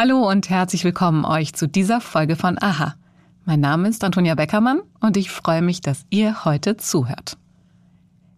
[0.00, 2.94] Hallo und herzlich willkommen euch zu dieser Folge von Aha.
[3.46, 7.36] Mein Name ist Antonia Beckermann und ich freue mich, dass ihr heute zuhört.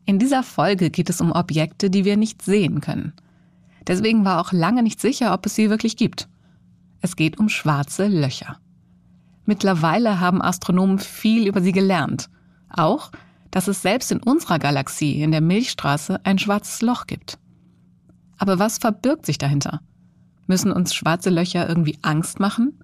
[0.07, 3.13] In dieser Folge geht es um Objekte, die wir nicht sehen können.
[3.87, 6.31] Deswegen war auch lange nicht sicher, ob es sie wirklich gibt.
[7.03, 8.57] Es geht um schwarze Löcher.
[9.45, 12.31] Mittlerweile haben Astronomen viel über sie gelernt.
[12.71, 13.13] Auch,
[13.51, 17.39] dass es selbst in unserer Galaxie, in der Milchstraße, ein schwarzes Loch gibt.
[18.39, 19.83] Aber was verbirgt sich dahinter?
[20.51, 22.77] Müssen uns schwarze Löcher irgendwie Angst machen?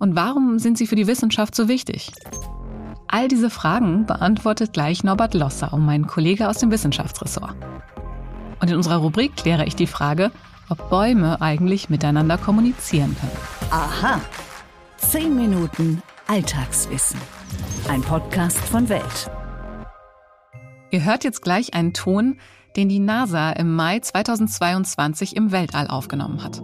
[0.00, 2.10] Und warum sind sie für die Wissenschaft so wichtig?
[3.06, 7.54] All diese Fragen beantwortet gleich Norbert Lossau, mein Kollege aus dem Wissenschaftsressort.
[8.60, 10.32] Und in unserer Rubrik kläre ich die Frage,
[10.68, 13.70] ob Bäume eigentlich miteinander kommunizieren können.
[13.70, 14.20] Aha.
[14.96, 17.20] Zehn Minuten Alltagswissen.
[17.88, 19.30] Ein Podcast von Welt.
[20.90, 22.40] Ihr hört jetzt gleich einen Ton,
[22.74, 26.60] den die NASA im Mai 2022 im Weltall aufgenommen hat.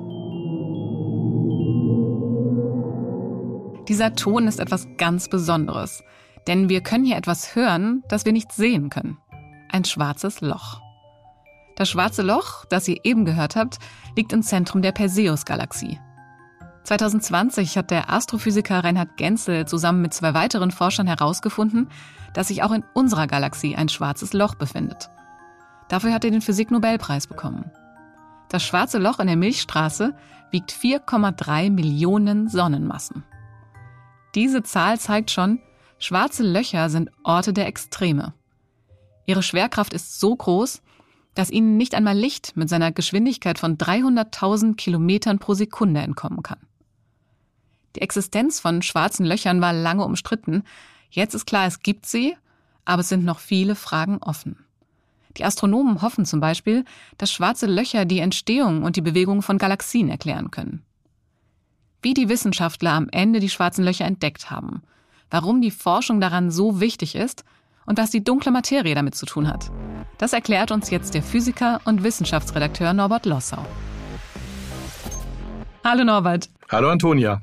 [3.88, 6.02] Dieser Ton ist etwas ganz Besonderes,
[6.46, 9.18] denn wir können hier etwas hören, das wir nicht sehen können.
[9.70, 10.80] Ein schwarzes Loch.
[11.76, 13.78] Das schwarze Loch, das ihr eben gehört habt,
[14.16, 15.98] liegt im Zentrum der Perseus-Galaxie.
[16.84, 21.88] 2020 hat der Astrophysiker Reinhard Genzel zusammen mit zwei weiteren Forschern herausgefunden,
[22.32, 25.10] dass sich auch in unserer Galaxie ein schwarzes Loch befindet.
[25.88, 27.70] Dafür hat er den Physiknobelpreis bekommen.
[28.48, 30.14] Das schwarze Loch in der Milchstraße
[30.50, 33.24] wiegt 4,3 Millionen Sonnenmassen.
[34.34, 35.60] Diese Zahl zeigt schon,
[35.98, 38.34] schwarze Löcher sind Orte der Extreme.
[39.26, 40.82] Ihre Schwerkraft ist so groß,
[41.34, 46.58] dass ihnen nicht einmal Licht mit seiner Geschwindigkeit von 300.000 Kilometern pro Sekunde entkommen kann.
[47.96, 50.64] Die Existenz von schwarzen Löchern war lange umstritten.
[51.10, 52.36] Jetzt ist klar, es gibt sie,
[52.84, 54.64] aber es sind noch viele Fragen offen.
[55.36, 56.84] Die Astronomen hoffen zum Beispiel,
[57.18, 60.84] dass schwarze Löcher die Entstehung und die Bewegung von Galaxien erklären können
[62.04, 64.82] wie die Wissenschaftler am Ende die schwarzen Löcher entdeckt haben,
[65.30, 67.44] warum die Forschung daran so wichtig ist
[67.86, 69.70] und was die dunkle Materie damit zu tun hat.
[70.18, 73.64] Das erklärt uns jetzt der Physiker und Wissenschaftsredakteur Norbert Lossau.
[75.82, 76.48] Hallo Norbert.
[76.70, 77.42] Hallo Antonia.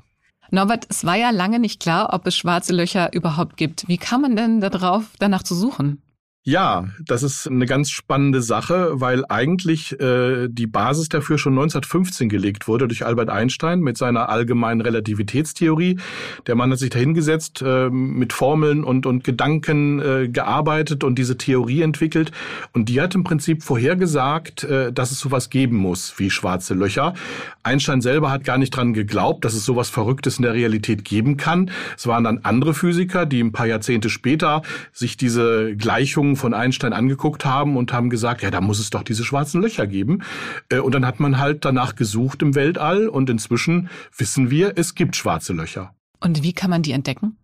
[0.51, 3.87] Norbert, es war ja lange nicht klar, ob es schwarze Löcher überhaupt gibt.
[3.87, 6.01] Wie kam man denn darauf, danach zu suchen?
[6.43, 12.29] Ja, das ist eine ganz spannende Sache, weil eigentlich äh, die Basis dafür schon 1915
[12.29, 15.99] gelegt wurde durch Albert Einstein mit seiner allgemeinen Relativitätstheorie.
[16.47, 21.37] Der Mann hat sich dahingesetzt, äh, mit Formeln und, und Gedanken äh, gearbeitet und diese
[21.37, 22.31] Theorie entwickelt.
[22.73, 27.13] Und die hat im Prinzip vorhergesagt, äh, dass es sowas geben muss wie schwarze Löcher.
[27.61, 31.37] Einstein selber hat gar nicht dran geglaubt, dass es sowas Verrücktes in der Realität geben
[31.37, 31.69] kann.
[31.95, 36.53] Es waren dann andere Physiker, die ein paar Jahrzehnte später sich diese Gleichungen Beobachtungen von
[36.53, 40.23] Einstein angeguckt haben und haben gesagt, ja, da muss es doch diese schwarzen Löcher geben.
[40.69, 44.95] Äh, und dann hat man halt danach gesucht im Weltall und inzwischen wissen wir, es
[44.95, 45.93] gibt schwarze Löcher.
[46.19, 47.37] Und wie kann man die entdecken?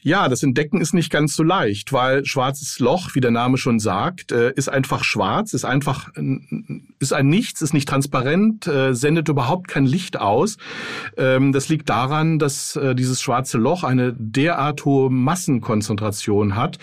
[0.00, 3.80] Ja, das Entdecken ist nicht ganz so leicht, weil schwarzes Loch, wie der Name schon
[3.80, 6.10] sagt, äh, ist einfach schwarz, ist einfach
[7.00, 10.56] ist ein Nichts, ist nicht transparent, äh, sendet überhaupt kein Licht aus.
[11.16, 16.78] Ähm, das liegt daran, dass äh, dieses schwarze Loch eine derart hohe Massenkonzentration hat,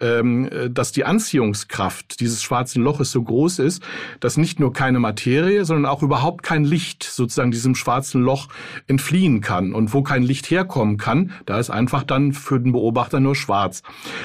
[0.00, 3.82] ähm, dass die Anziehungskraft dieses schwarzen Loches so groß ist,
[4.20, 8.48] dass nicht nur keine Materie, sondern auch überhaupt kein Licht sozusagen diesem schwarzen Loch
[8.86, 9.74] entfliehen kann.
[9.74, 13.34] Und wo kein Licht herkommen kann, da ist einfach dann für für den Beobachter nur
[13.34, 13.82] schwarz.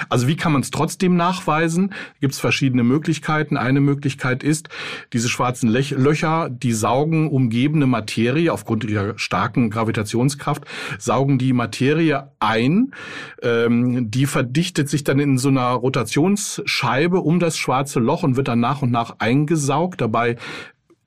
[0.08, 1.94] Also wie kann man es trotzdem nachweisen?
[2.22, 3.58] Gibt es verschiedene Möglichkeiten.
[3.58, 4.70] Eine Möglichkeit ist,
[5.14, 10.66] diese schwarzen Löcher, die saugen umgebende Materie aufgrund ihrer starken Gravitationskraft,
[11.00, 12.94] saugen die Materie ein.
[13.42, 18.48] Ähm, die verdichtet sich dann in so einer Rotationsscheibe um das schwarze Loch und wird
[18.48, 20.02] dann nach und nach eingesaugt.
[20.02, 20.36] Dabei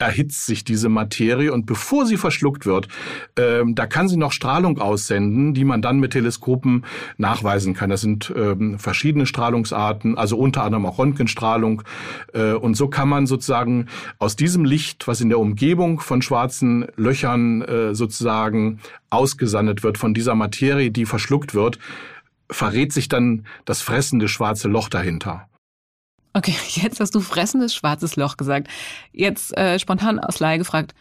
[0.02, 2.88] erhitzt sich diese Materie und bevor sie verschluckt wird,
[3.36, 6.84] ähm, da kann sie noch Strahlung aussenden, die man dann mit Teleskopen
[7.16, 7.90] nachweisen kann.
[7.90, 11.82] Das sind ähm, verschiedene Strahlungsarten, also unter anderem auch Röntgenstrahlung.
[12.32, 13.86] Äh, und so kann man sozusagen
[14.18, 18.80] aus diesem Licht, was in der Umgebung von schwarzen Löchern äh, sozusagen
[19.10, 21.78] ausgesandet wird, von dieser Materie, die verschluckt wird,
[22.50, 25.48] verrät sich dann das fressende schwarze Loch dahinter.
[26.34, 28.68] Okay, jetzt hast du fressendes schwarzes Loch gesagt.
[29.12, 30.94] Jetzt äh, spontan aus Laie gefragt,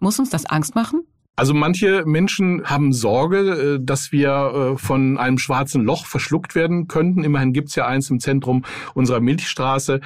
[0.00, 1.04] muss uns das Angst machen?
[1.38, 6.88] Also manche Menschen haben Sorge, äh, dass wir äh, von einem schwarzen Loch verschluckt werden
[6.88, 7.22] könnten.
[7.22, 8.64] Immerhin gibt's ja eins im Zentrum
[8.94, 10.00] unserer Milchstraße.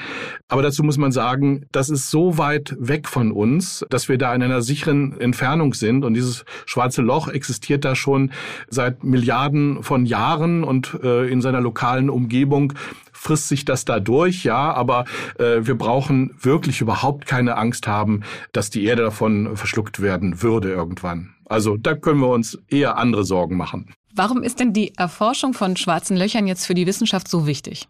[0.49, 4.35] Aber dazu muss man sagen, das ist so weit weg von uns, dass wir da
[4.35, 6.05] in einer sicheren Entfernung sind.
[6.05, 8.31] Und dieses schwarze Loch existiert da schon
[8.69, 12.75] seit Milliarden von Jahren und äh, in seiner lokalen Umgebung
[13.23, 15.05] frisst sich das da durch, ja, aber
[15.39, 20.73] äh, wir brauchen wirklich überhaupt keine Angst haben, dass die Erde davon verschluckt werden würde
[20.73, 21.35] irgendwann.
[21.45, 23.95] Also da können wir uns eher andere Sorgen machen.
[24.13, 27.87] Warum ist denn die Erforschung von schwarzen Löchern jetzt für die Wissenschaft so wichtig?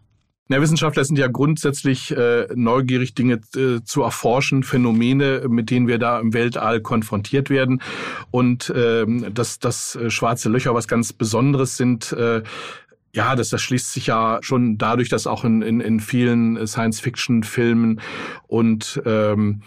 [0.49, 5.97] Ja, Wissenschaftler sind ja grundsätzlich äh, neugierig, Dinge äh, zu erforschen, Phänomene, mit denen wir
[5.97, 7.81] da im Weltall konfrontiert werden.
[8.29, 12.43] Und ähm, dass das äh, schwarze Löcher was ganz Besonderes sind, äh,
[13.13, 18.01] ja, das, das schließt sich ja schon dadurch, dass auch in, in, in vielen Science-Fiction-Filmen
[18.47, 19.61] und ähm,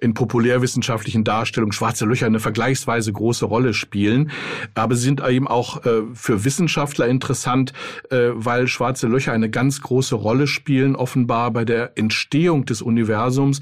[0.00, 4.30] in populärwissenschaftlichen Darstellungen schwarze Löcher eine vergleichsweise große Rolle spielen.
[4.74, 7.72] Aber sie sind eben auch äh, für Wissenschaftler interessant,
[8.10, 13.60] äh, weil schwarze Löcher eine ganz große Rolle spielen, offenbar bei der Entstehung des Universums.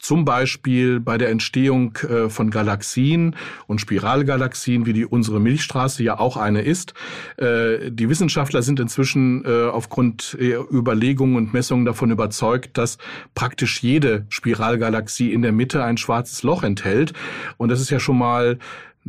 [0.00, 3.36] Zum Beispiel bei der Entstehung äh, von Galaxien
[3.66, 6.94] und Spiralgalaxien, wie die unsere Milchstraße ja auch eine ist.
[7.36, 12.96] Äh, die Wissenschaftler sind inzwischen äh, aufgrund Überlegungen und Messungen davon überzeugt, dass
[13.34, 17.12] praktisch jede Spiralgalaxie in der Mitte ein schwarzes Loch enthält.
[17.58, 18.58] Und das ist ja schon mal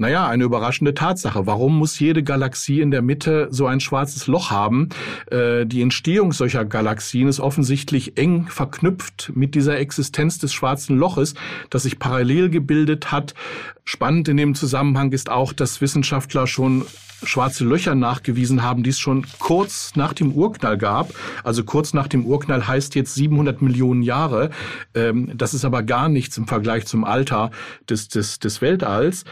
[0.01, 1.45] naja, eine überraschende Tatsache.
[1.45, 4.89] Warum muss jede Galaxie in der Mitte so ein schwarzes Loch haben?
[5.29, 11.35] Äh, die Entstehung solcher Galaxien ist offensichtlich eng verknüpft mit dieser Existenz des schwarzen Loches,
[11.69, 13.35] das sich parallel gebildet hat.
[13.83, 16.83] Spannend in dem Zusammenhang ist auch, dass Wissenschaftler schon
[17.23, 21.13] schwarze Löcher nachgewiesen haben, die es schon kurz nach dem Urknall gab.
[21.43, 24.49] Also kurz nach dem Urknall heißt jetzt 700 Millionen Jahre.
[24.95, 27.51] Ähm, das ist aber gar nichts im Vergleich zum Alter
[27.89, 29.25] des, des, des Weltalls.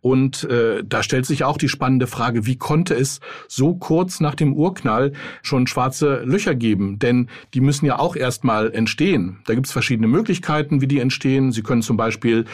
[0.00, 4.34] Und äh, da stellt sich auch die spannende Frage, wie konnte es so kurz nach
[4.34, 6.98] dem Urknall schon schwarze Löcher geben?
[6.98, 9.38] Denn die müssen ja auch erstmal entstehen.
[9.46, 11.52] Da gibt es verschiedene Möglichkeiten, wie die entstehen.
[11.52, 12.44] Sie können zum Beispiel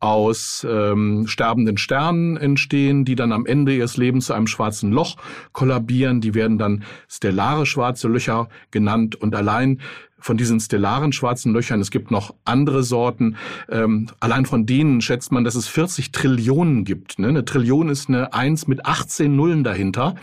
[0.00, 5.16] aus ähm, sterbenden Sternen entstehen, die dann am Ende ihres Lebens zu einem schwarzen Loch
[5.52, 6.22] kollabieren.
[6.22, 9.14] Die werden dann stellare schwarze Löcher genannt.
[9.14, 9.80] Und allein
[10.20, 13.36] von diesen stellaren schwarzen Löchern, es gibt noch andere Sorten,
[13.68, 17.18] ähm, allein von denen schätzt man, dass es 40 Trillionen gibt.
[17.18, 17.28] Ne?
[17.28, 20.14] Eine Trillion ist eine Eins mit 18 Nullen dahinter.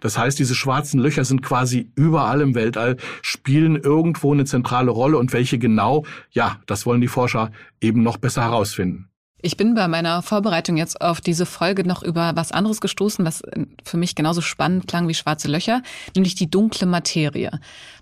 [0.00, 5.18] Das heißt, diese schwarzen Löcher sind quasi überall im Weltall, spielen irgendwo eine zentrale Rolle
[5.18, 7.50] und welche genau, ja, das wollen die Forscher
[7.80, 9.11] eben noch besser herausfinden.
[9.44, 13.42] Ich bin bei meiner Vorbereitung jetzt auf diese Folge noch über was anderes gestoßen, was
[13.84, 15.82] für mich genauso spannend klang wie schwarze Löcher,
[16.14, 17.50] nämlich die dunkle Materie.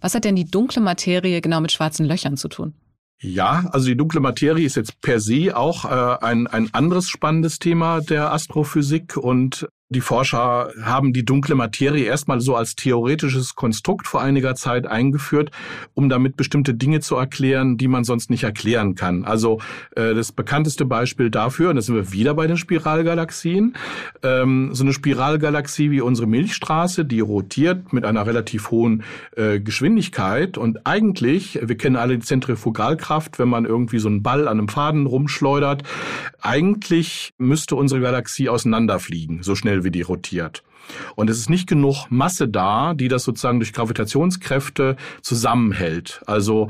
[0.03, 2.75] Was hat denn die dunkle Materie genau mit schwarzen Löchern zu tun?
[3.23, 7.59] Ja, also die dunkle Materie ist jetzt per se auch äh, ein, ein anderes spannendes
[7.59, 14.07] Thema der Astrophysik und die Forscher haben die dunkle Materie erstmal so als theoretisches Konstrukt
[14.07, 15.51] vor einiger Zeit eingeführt,
[15.95, 19.25] um damit bestimmte Dinge zu erklären, die man sonst nicht erklären kann.
[19.25, 19.61] Also
[19.97, 23.75] äh, das bekannteste Beispiel dafür, und da sind wir wieder bei den Spiralgalaxien,
[24.23, 29.03] ähm, so eine Spiralgalaxie wie unsere Milchstraße, die rotiert mit einer relativ hohen
[29.37, 34.47] äh, Geschwindigkeit und eigentlich, wir kennen alle die Zentrifugalkraft, wenn man irgendwie so einen Ball
[34.47, 35.83] an einem Faden rumschleudert,
[36.41, 40.63] eigentlich müsste unsere Galaxie auseinanderfliegen, so schnell wie die rotiert.
[41.15, 46.23] Und es ist nicht genug Masse da, die das sozusagen durch Gravitationskräfte zusammenhält.
[46.27, 46.69] Also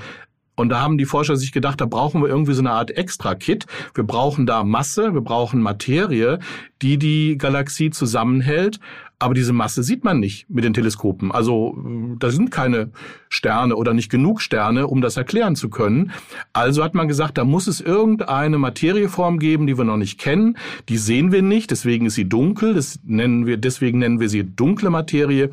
[0.56, 3.64] und da haben die Forscher sich gedacht, da brauchen wir irgendwie so eine Art Extra-Kit.
[3.94, 6.38] Wir brauchen da Masse, wir brauchen Materie,
[6.82, 8.78] die die Galaxie zusammenhält.
[9.22, 11.30] Aber diese Masse sieht man nicht mit den Teleskopen.
[11.30, 11.76] Also
[12.18, 12.90] da sind keine
[13.28, 16.12] Sterne oder nicht genug Sterne, um das erklären zu können.
[16.54, 20.56] Also hat man gesagt, da muss es irgendeine Materieform geben, die wir noch nicht kennen.
[20.88, 22.72] Die sehen wir nicht, deswegen ist sie dunkel.
[22.72, 25.50] Das nennen wir, deswegen nennen wir sie dunkle Materie.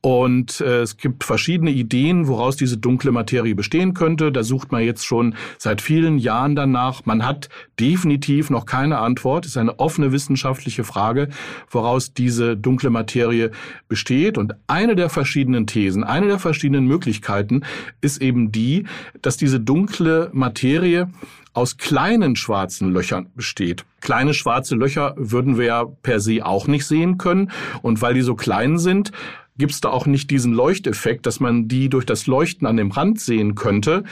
[0.00, 4.32] Und äh, es gibt verschiedene Ideen, woraus diese dunkle Materie bestehen könnte.
[4.32, 7.04] Da sucht man jetzt schon seit vielen Jahren danach.
[7.04, 7.48] Man hat
[7.78, 9.44] definitiv noch keine Antwort.
[9.44, 11.28] Es ist eine offene wissenschaftliche Frage,
[11.70, 13.50] woraus diese dunkle Materie
[13.88, 14.38] besteht.
[14.38, 17.62] Und eine der verschiedenen Thesen, eine der verschiedenen Möglichkeiten
[18.00, 18.86] ist eben die,
[19.20, 21.08] dass diese dunkle Materie
[21.54, 23.84] aus kleinen schwarzen Löchern besteht.
[24.00, 27.50] Kleine schwarze Löcher würden wir ja per se auch nicht sehen können.
[27.82, 29.12] Und weil die so klein sind,
[29.58, 32.90] gibt es da auch nicht diesen Leuchteffekt, dass man die durch das Leuchten an dem
[32.90, 34.04] Rand sehen könnte.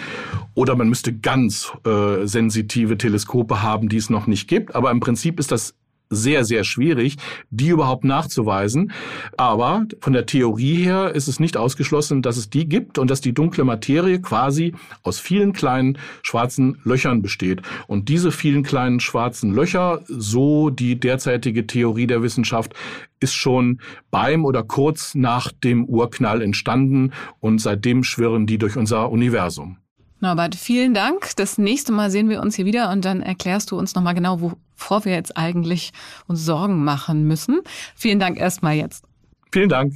[0.54, 4.74] Oder man müsste ganz äh, sensitive Teleskope haben, die es noch nicht gibt.
[4.74, 5.74] Aber im Prinzip ist das
[6.10, 7.16] sehr, sehr schwierig,
[7.50, 8.92] die überhaupt nachzuweisen.
[9.36, 13.20] Aber von der Theorie her ist es nicht ausgeschlossen, dass es die gibt und dass
[13.20, 17.62] die dunkle Materie quasi aus vielen kleinen schwarzen Löchern besteht.
[17.86, 22.74] Und diese vielen kleinen schwarzen Löcher, so die derzeitige Theorie der Wissenschaft,
[23.20, 29.10] ist schon beim oder kurz nach dem Urknall entstanden und seitdem schwirren die durch unser
[29.10, 29.76] Universum.
[30.22, 31.34] Norbert, vielen Dank.
[31.36, 34.52] Das nächste Mal sehen wir uns hier wieder und dann erklärst du uns nochmal genau,
[34.80, 35.92] wovor wir jetzt eigentlich
[36.26, 37.60] uns Sorgen machen müssen.
[37.94, 39.04] Vielen Dank erstmal jetzt.
[39.52, 39.94] Vielen Dank.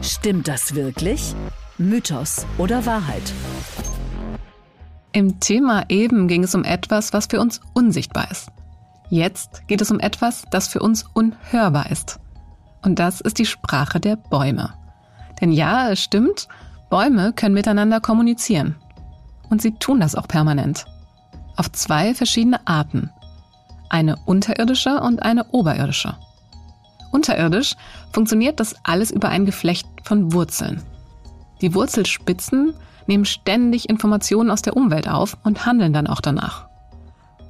[0.00, 1.34] Stimmt das wirklich?
[1.78, 3.32] Mythos oder Wahrheit?
[5.12, 8.48] Im Thema eben ging es um etwas, was für uns unsichtbar ist.
[9.10, 12.18] Jetzt geht es um etwas, das für uns unhörbar ist.
[12.82, 14.72] Und das ist die Sprache der Bäume.
[15.40, 16.48] Denn ja, es stimmt,
[16.88, 18.76] Bäume können miteinander kommunizieren.
[19.50, 20.86] Und sie tun das auch permanent.
[21.56, 23.10] Auf zwei verschiedene Arten.
[23.88, 26.16] Eine unterirdische und eine oberirdische.
[27.10, 27.76] Unterirdisch
[28.12, 30.82] funktioniert das alles über ein Geflecht von Wurzeln.
[31.60, 32.74] Die Wurzelspitzen
[33.06, 36.66] nehmen ständig Informationen aus der Umwelt auf und handeln dann auch danach.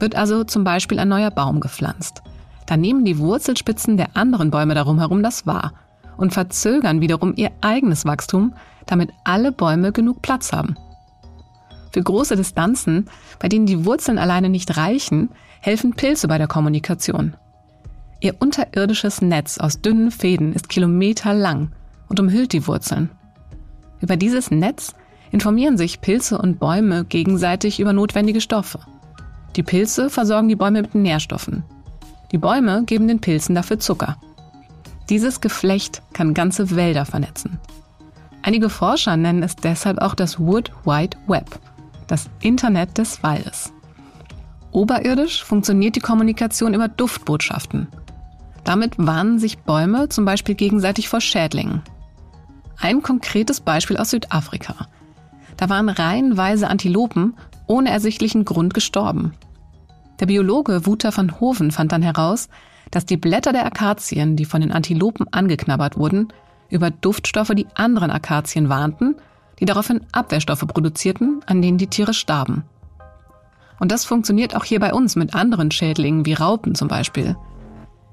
[0.01, 2.23] Wird also zum Beispiel ein neuer Baum gepflanzt,
[2.67, 5.73] dann nehmen die Wurzelspitzen der anderen Bäume darum herum das wahr
[6.17, 8.55] und verzögern wiederum ihr eigenes Wachstum,
[8.87, 10.77] damit alle Bäume genug Platz haben.
[11.93, 13.07] Für große Distanzen,
[13.39, 15.29] bei denen die Wurzeln alleine nicht reichen,
[15.61, 17.37] helfen Pilze bei der Kommunikation.
[18.21, 21.73] Ihr unterirdisches Netz aus dünnen Fäden ist kilometerlang
[22.09, 23.11] und umhüllt die Wurzeln.
[24.01, 24.95] Über dieses Netz
[25.33, 28.81] informieren sich Pilze und Bäume gegenseitig über notwendige Stoffe.
[29.57, 31.65] Die Pilze versorgen die Bäume mit Nährstoffen.
[32.31, 34.17] Die Bäume geben den Pilzen dafür Zucker.
[35.11, 37.59] Dieses Geflecht kann ganze Wälder vernetzen.
[38.43, 41.61] Einige Forscher nennen es deshalb auch das Wood Wide Web,
[42.13, 43.73] das Internet des Waldes.
[44.71, 47.89] Oberirdisch funktioniert die Kommunikation über Duftbotschaften.
[48.65, 51.81] Damit warnen sich Bäume zum Beispiel gegenseitig vor Schädlingen.
[52.79, 54.89] Ein konkretes Beispiel aus Südafrika.
[55.57, 57.35] Da waren reihenweise Antilopen
[57.67, 59.33] ohne ersichtlichen Grund gestorben.
[60.21, 62.51] Der Biologe Wouter van Hoven fand dann heraus,
[62.91, 66.29] dass die Blätter der Akazien, die von den Antilopen angeknabbert wurden,
[66.69, 69.17] über Duftstoffe die anderen Akazien warnten,
[69.61, 72.65] die daraufhin Abwehrstoffe produzierten, an denen die Tiere starben.
[73.79, 77.37] Und das funktioniert auch hier bei uns mit anderen Schädlingen wie Raupen zum Beispiel.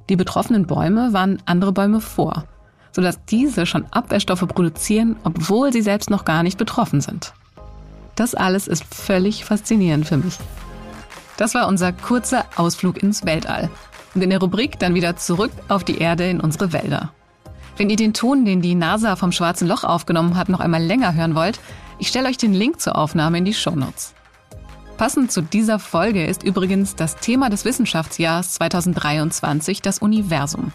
[0.09, 2.45] Die betroffenen Bäume warnen andere Bäume vor,
[2.91, 7.33] sodass diese schon Abwehrstoffe produzieren, obwohl sie selbst noch gar nicht betroffen sind.
[8.15, 10.39] Das alles ist völlig faszinierend für mich.
[11.37, 13.69] Das war unser kurzer Ausflug ins Weltall.
[14.15, 17.13] Und in der Rubrik dann wieder zurück auf die Erde in unsere Wälder.
[17.79, 21.13] Wenn ihr den Ton, den die NASA vom Schwarzen Loch aufgenommen hat, noch einmal länger
[21.13, 21.61] hören wollt,
[21.97, 24.13] ich stelle euch den Link zur Aufnahme in die Shownotes.
[24.97, 30.73] Passend zu dieser Folge ist übrigens das Thema des Wissenschaftsjahrs 2023 das Universum.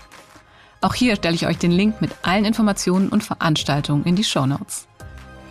[0.80, 4.88] Auch hier stelle ich euch den Link mit allen Informationen und Veranstaltungen in die Shownotes.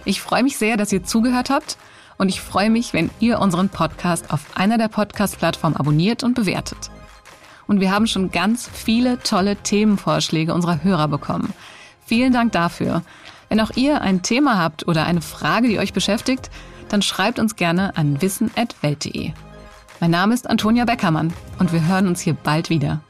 [0.06, 1.78] Ich freue mich sehr, dass ihr zugehört habt
[2.18, 6.90] und ich freue mich, wenn ihr unseren Podcast auf einer der Podcast-Plattformen abonniert und bewertet.
[7.68, 11.54] Und wir haben schon ganz viele tolle Themenvorschläge unserer Hörer bekommen.
[12.06, 13.02] Vielen Dank dafür.
[13.50, 16.50] Wenn auch ihr ein Thema habt oder eine Frage, die euch beschäftigt,
[16.90, 19.32] dann schreibt uns gerne an wissen.welt.de.
[20.00, 23.02] Mein Name ist Antonia Beckermann und wir hören uns hier bald wieder.